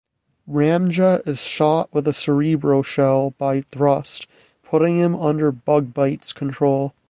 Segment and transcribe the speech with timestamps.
[0.49, 4.25] Ramjet is shot with a cerebro shell by Thrust,
[4.63, 6.93] putting him under Bugbite's control.